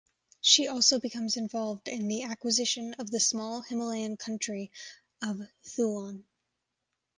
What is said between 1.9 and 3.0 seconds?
the acquisition